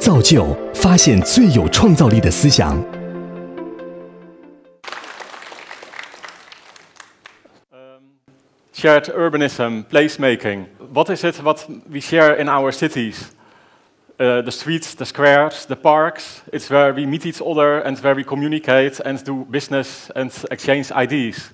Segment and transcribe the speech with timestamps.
[0.00, 2.96] 造就发现最有创造力的思想。
[8.86, 10.66] shared urbanism, placemaking.
[10.92, 13.32] What is it what we share in our cities?
[14.20, 16.42] Uh, the streets, the squares, the parks.
[16.52, 20.92] It's where we meet each other and where we communicate and do business and exchange
[20.92, 21.50] ideas.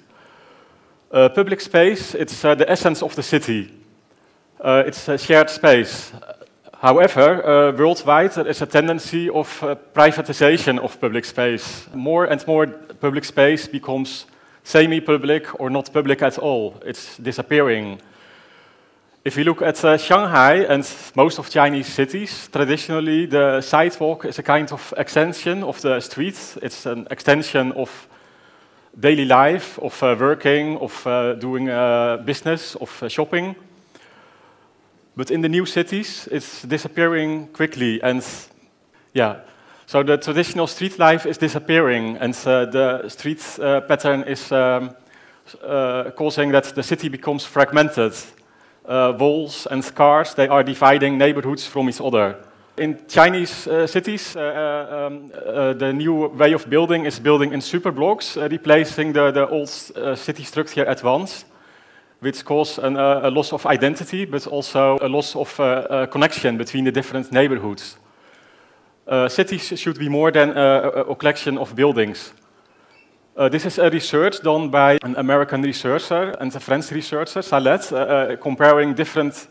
[1.10, 3.72] Uh, public space, it's uh, the essence of the city.
[4.60, 6.12] Uh, it's a shared space.
[6.79, 11.87] However, uh, worldwide there is a tendency of uh, privatization of public space.
[11.93, 14.27] More and more public space becomes
[14.63, 16.75] semi-public or not public at all.
[16.85, 17.99] It's disappearing.
[19.25, 24.37] If you look at uh, Shanghai and most of Chinese cities, traditionally the sidewalk is
[24.37, 26.57] a kind of extension of the street.
[26.61, 28.07] It's an extension of
[28.99, 33.55] daily life, of uh, working, of uh, doing uh, business, of shopping.
[35.17, 38.23] But in the new cities, it's disappearing quickly, and
[39.15, 39.37] yeah,
[39.87, 44.95] so the traditional street life is disappearing, and uh, the street uh, pattern is um,
[45.63, 48.13] uh, causing that the city becomes fragmented.
[48.85, 52.35] Uh, walls and cars, they are dividing neighborhoods from each other.
[52.77, 55.29] In Chinese uh, cities, uh, um,
[55.79, 59.69] the new way of building is building in superblocks, uh, replacing the, the old
[60.19, 61.45] city structure at once,
[62.19, 66.05] which cause an, uh, a loss of identity, but also a loss of uh, uh,
[66.07, 67.97] connection between the different neighborhoods.
[69.07, 72.33] Uh, cities should be more than uh, a, collection of buildings.
[73.51, 78.95] This is a research done by an American researcher and a French researcher, Salat, comparing
[78.95, 79.47] different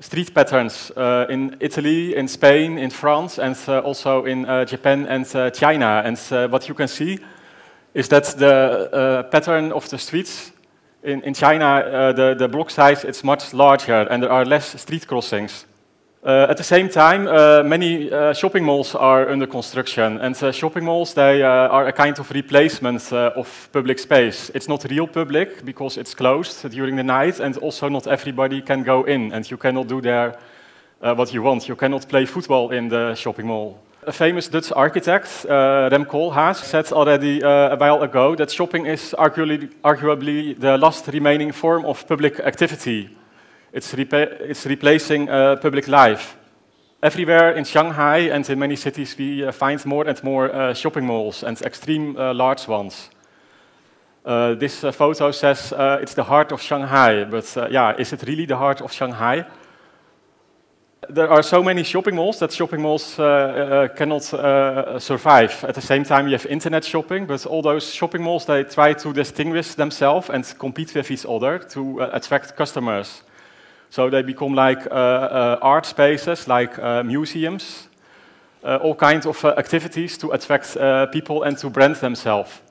[0.00, 5.06] street patterns uh, in Italy, in Spain, in France, and uh, also in uh, Japan
[5.06, 6.02] and China.
[6.04, 6.18] And
[6.50, 7.18] what you can see
[7.94, 10.52] is that the pattern of the streets
[11.02, 14.80] in, in China, uh, the, the block size is much larger, and there are less
[14.80, 15.66] street crossings.
[16.22, 20.52] Uh, at the same time, uh, many uh, shopping malls are under construction, and uh,
[20.52, 24.50] shopping malls they uh, are a kind of replacement of public space.
[24.54, 28.82] It's not real public because it's closed during the night, and also not everybody can
[28.82, 30.38] go in, and you cannot do there
[31.00, 31.66] what you want.
[31.66, 33.78] You cannot play football in the shopping mall.
[34.06, 38.86] A famous Dutch architect, uh, Rem Koolhaas, said already uh, a while ago that shopping
[38.86, 43.10] is arguably, arguably the last remaining form of public activity.
[43.74, 46.38] It's, it's replacing uh, public life.
[47.02, 51.04] Everywhere in Shanghai and in many cities, we uh, find more and more uh, shopping
[51.04, 53.10] malls and extreme uh, large ones.
[54.24, 58.80] This photo says it's the heart of Shanghai, but yeah, is it really the heart
[58.80, 59.44] of Shanghai?
[61.12, 65.64] There are so many shopping malls that shopping malls uh, uh, cannot uh, survive.
[65.64, 68.92] At the same time, you have internet shopping, but all those shopping malls they try
[68.92, 73.22] to distinguish themselves and compete with each other to uh, attract customers.
[73.88, 77.88] So they become like uh, uh, art spaces, like uh, museums,
[78.62, 82.62] uh, all kinds of uh, activities to attract uh, people and to brand themselves.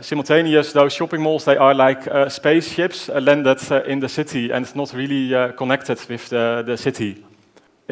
[0.00, 4.52] Simultaneous, those shopping malls they are like uh, spaceships uh, landed uh, in the city
[4.52, 7.24] and not really uh, connected with the, the city.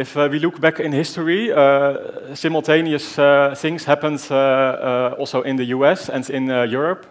[0.00, 4.30] If uh, we look back in history, uh, simultaneous uh, things happened
[5.18, 7.06] also in the US and in Europe.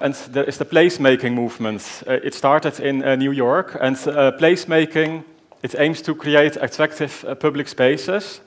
[0.00, 2.02] And there is the placemaking movement.
[2.08, 3.96] It started in New York, and
[4.38, 5.22] placemaking
[5.62, 8.40] it aims to create attractive public spaces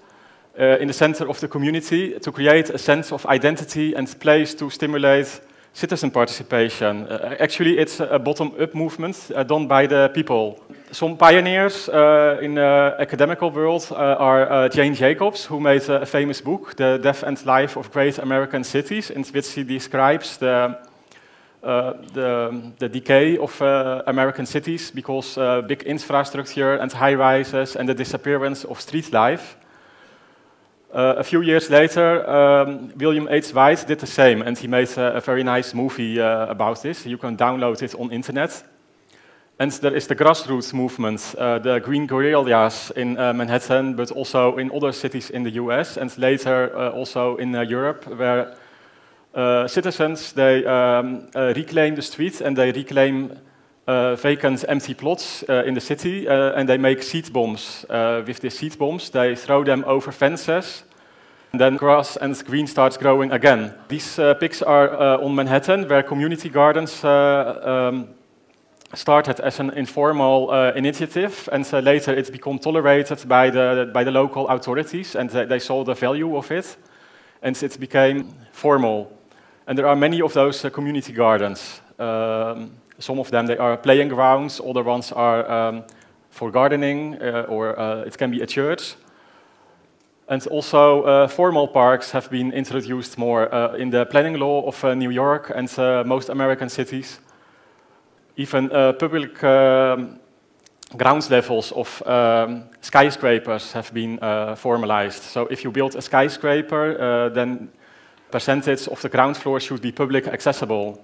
[0.59, 4.53] uh, in the center of the community to create a sense of identity and place
[4.55, 5.39] to stimulate
[5.73, 7.07] citizen participation.
[7.07, 10.59] Uh, actually, it's a bottom-up movement uh, done by the people.
[10.95, 16.05] Some pioneers uh, in the academical world uh, are uh, Jane Jacobs, who made a
[16.05, 20.77] famous book, The Death and Life of Great American Cities, in which she describes the
[21.63, 27.75] uh, the, the decay of uh, American cities because uh, big infrastructure and high rises
[27.75, 29.57] and the disappearance of street life.
[30.93, 33.53] Uh, a few years later, um, William H.
[33.53, 37.05] Whyte did the same, and he made a, a very nice movie uh, about this.
[37.05, 38.63] You can download it on internet.
[39.57, 44.57] And there is the grassroots movement, uh, the Green Guerrillas in uh, Manhattan, but also
[44.57, 48.57] in other cities in the US, and later uh, also in Europe, where
[49.67, 53.37] citizens they um, reclaim the streets and they reclaim
[54.17, 57.85] vacant empty plots in the city and they make seed bombs.
[57.89, 60.83] With these seed bombs they throw them over fences
[61.51, 63.73] and then grass and green starts growing again.
[63.89, 68.07] These pics are on manhattan where community gardens um,
[68.93, 74.03] started as an informal uh, initiative and uh, later it's become tolerated by the, by
[74.03, 76.77] the local authorities and they, they saw the value of it
[77.41, 79.11] and it became formal
[79.67, 81.81] and there are many of those uh, community gardens.
[81.97, 85.83] Um, some of them they are playing grounds, other ones are um,
[86.29, 88.95] for gardening, uh, or uh, it can be a church.
[90.27, 94.83] And also, uh, formal parks have been introduced more uh, in the planning law of
[94.83, 97.19] uh, New York and uh, most American cities.
[98.37, 100.19] Even uh, public um,
[100.97, 105.23] ground levels of um, skyscrapers have been uh, formalized.
[105.23, 107.69] So, if you build a skyscraper, then
[108.31, 111.01] percentage of the ground floor should be public accessible.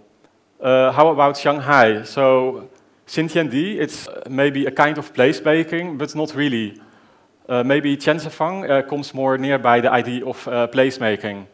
[0.61, 2.03] how about Shanghai?
[2.03, 2.69] So,
[3.07, 6.79] Xintiandi, it's maybe a kind of place placemaking, but not really.
[7.49, 11.45] Uh, maybe Tianzifang uh, comes more nearby the idea of uh, placemaking.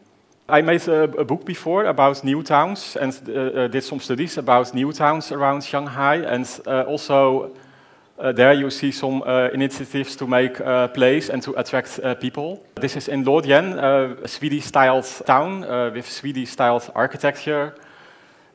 [0.50, 4.38] I made a, a, book before about new towns and uh, uh, did some studies
[4.38, 6.16] about new towns around Shanghai.
[6.16, 7.50] And uh, also
[8.34, 9.22] there you see some
[9.52, 12.60] initiatives to make a place and to attract people.
[12.74, 15.60] This is in Luodian, a Swedish-styled town
[15.94, 17.74] with Swedish-styled architecture.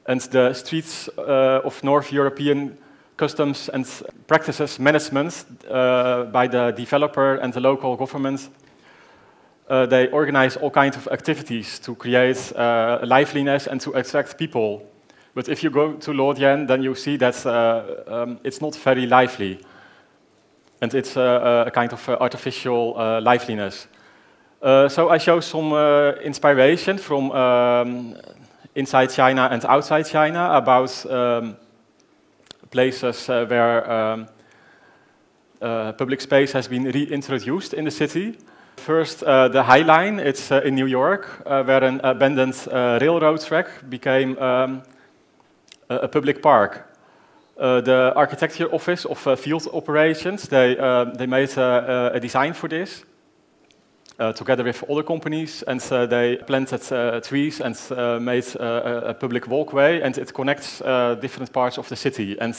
[0.05, 2.77] And the streets of North European
[3.17, 3.85] customs and
[4.27, 8.49] practices management uh, by the developer and the local government.
[9.69, 14.85] Uh, they organize all kinds of activities to create uh, liveliness and to attract people.
[15.33, 19.05] But if you go to Luodian, then you see that uh, um, it's not very
[19.05, 19.59] lively.
[20.81, 23.87] And it's uh, a kind of uh, artificial liveliness.
[24.61, 25.73] so I show some
[26.23, 28.15] inspiration from um,
[28.75, 31.55] inside China and outside China about um,
[32.73, 34.27] places uh, where um,
[35.61, 38.37] uh, public space has been reintroduced in the city.
[38.75, 42.97] First, uh, the High Line, it's uh, in New York, uh, where an abandoned uh,
[42.99, 44.83] railroad track became um,
[45.89, 46.93] a, a public park.
[47.57, 52.67] Uh, the architecture office of uh, field operations, they, uh, they made a design for
[52.67, 53.05] this
[54.35, 57.75] together with other companies, and they planted trees and
[58.21, 60.79] made a public walkway, and it connects
[61.19, 62.37] different parts of the city.
[62.39, 62.55] And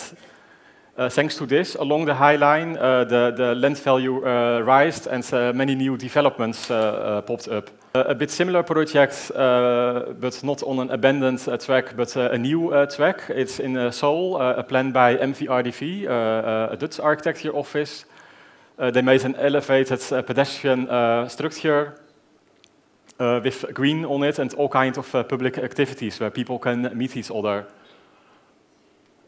[0.97, 5.07] uh, thanks to this, along the High Line, uh, the, the land value uh, rised
[5.07, 7.71] and uh, many new developments uh, uh, popped up.
[7.95, 13.23] a bit similar project, but not on an abandoned track, but a new track.
[13.29, 16.09] It's in Seoul, a plan by MVRDV,
[16.73, 18.05] a Dutch architecture office.
[18.77, 20.89] they made an elevated pedestrian
[21.29, 21.95] structure
[23.19, 26.91] uh, with green on it and all kinds of uh, public activities where people can
[26.95, 27.67] meet each other.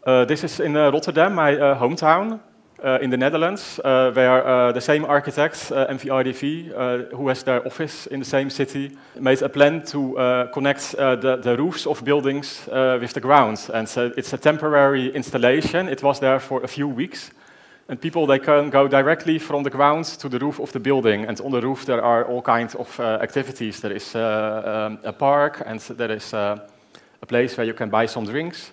[0.07, 2.39] Uh, this is in uh, Rotterdam, my uh, hometown.
[2.85, 8.07] Uh, in the Netherlands, uh, where uh, the same architect, MVRDV, who has their office
[8.07, 10.15] in the same city, made a plan to
[10.53, 12.69] connect the, the, roofs of buildings
[13.01, 13.71] with the ground.
[13.73, 15.89] And so it's a temporary installation.
[15.89, 17.31] It was there for a few weeks.
[17.89, 21.25] And people, they can go directly from the ground to the roof of the building.
[21.25, 23.81] And on the roof, there are all kinds of activities.
[23.81, 26.61] There is um, a park, and there is a
[27.27, 28.71] place where you can buy some drinks.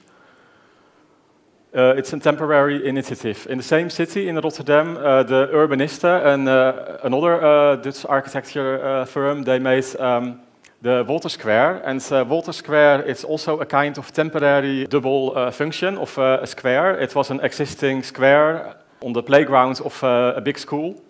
[1.76, 3.48] Uh, it's a temporary initiative.
[3.50, 8.80] In the same city, in Rotterdam, uh, the Urbanisten and uh, another uh, Dutch architecture
[8.86, 10.40] uh, firm, they made um,
[10.84, 11.82] the Water Square.
[11.84, 17.02] And uh, Water Square is also a kind of temporary double function of a square.
[17.02, 21.03] It was an existing square on the playground of a big school.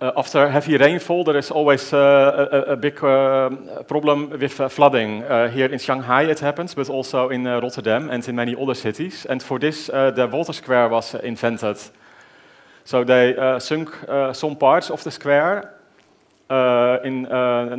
[0.00, 3.50] Uh, after heavy rainfall, there is always uh, a, a, big uh,
[3.88, 5.22] problem with uh, flooding.
[5.52, 9.26] Here in Shanghai it happens, but also in Rotterdam and in many other cities.
[9.26, 11.78] And for this, the water Square was invented.
[12.84, 13.90] So they sunk
[14.32, 15.74] some parts of the square.
[17.04, 17.22] in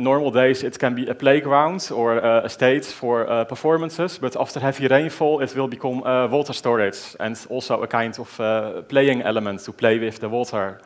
[0.02, 4.88] normal days, it can be a playground or a stage for performances, but after heavy
[4.88, 6.00] rainfall, it will become
[6.30, 10.78] water storage and also a kind of playing element to play with the water.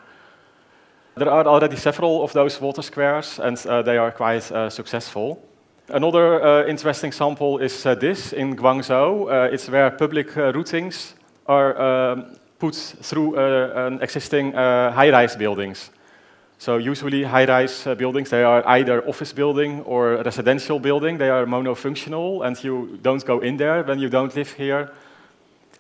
[1.18, 5.42] There are already several of those water squares, and uh, they are quite uh, successful.
[5.88, 9.26] Another uh, interesting sample is uh, this in Guangzhou.
[9.26, 11.14] Uh, it's where public uh, routings
[11.46, 15.90] are um, put through an existing high-rise buildings.
[16.58, 21.18] So usually high-rise buildings, they are either office building or residential building.
[21.18, 24.90] They are monofunctional, and you don't go in there when you don't live here.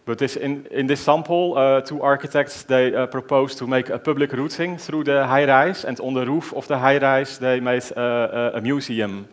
[0.08, 3.98] But this, in, in, this sample, uh, two architects, they uh, proposed to make a
[3.98, 8.52] public routing through the high-rise, and on the roof of the high-rise, they made uh,
[8.54, 9.28] a museum.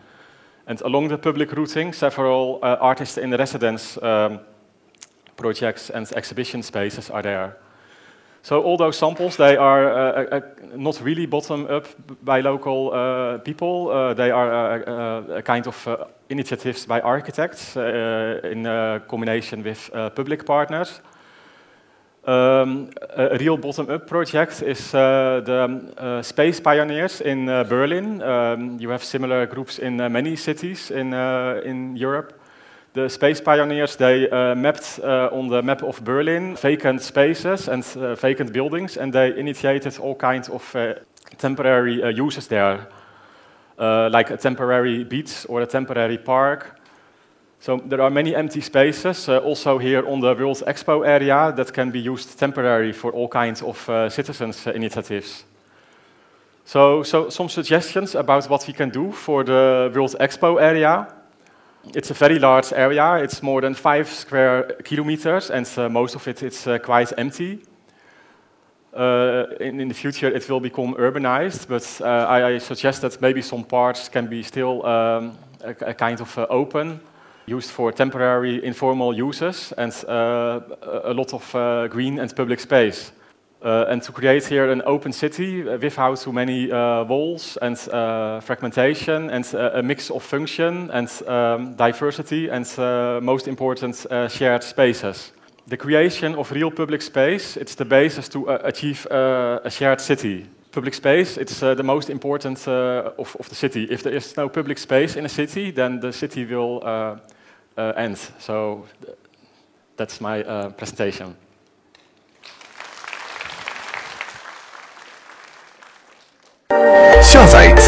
[0.67, 4.41] And along the public routing, several uh, artists in residence um,
[5.37, 7.55] projects and exhibition spaces are there.
[8.45, 10.41] So all those samples, they are uh, uh,
[10.75, 11.87] not really bottom up
[12.23, 13.89] by local uh, people.
[13.89, 15.87] Uh, they are uh, a kind of
[16.29, 18.65] initiatives by architects in
[19.07, 21.01] combination with public partners.
[22.27, 28.21] Um, a real bottom-up project is the Space Pioneers in Berlin.
[28.21, 32.39] Um, you have similar groups in many cities in, in Europe
[32.95, 37.85] the space pioneers, they uh, mapped uh, on the map of Berlin vacant spaces and
[37.97, 40.93] uh, vacant buildings, and they initiated all kinds of uh,
[41.37, 42.87] temporary uh, uses there,
[43.77, 46.79] uh, like a temporary beach or a temporary park.
[47.59, 51.91] So there are many empty spaces, also here on the World Expo area, that can
[51.91, 53.77] be used temporarily for all kinds of
[54.13, 55.45] citizens' initiatives.
[56.65, 61.07] So, so some suggestions about what we can do for the World Expo area.
[61.93, 63.17] It's a very large area.
[63.17, 67.59] It's more than five square kilometers, and uh, most of it is uh, quite empty.
[68.93, 73.21] Uh, in, in, the future, it will become urbanized, but uh, I, I, suggest that
[73.21, 77.01] maybe some parts can be still um, a, a, kind of uh, open,
[77.45, 80.61] used for temporary informal uses, and uh,
[81.03, 83.11] a lot of green and public space.
[83.65, 88.39] Uh, and to create here an open city without too many uh, walls and uh,
[88.39, 92.67] fragmentation and a mix of function and um, diversity and
[93.23, 95.31] most important shared spaces.
[95.67, 100.93] The creation of real public space, it's the basis to achieve a shared city public
[100.93, 103.85] space, it's uh, the most important uh, of, of, the city.
[103.89, 107.15] If there is no public space in a city, then the city will uh,
[107.95, 108.17] end.
[108.39, 108.85] So
[109.95, 110.43] that's my
[110.77, 111.35] presentation.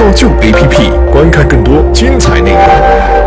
[0.07, 3.26] 造就 APP，观看更多精彩内容。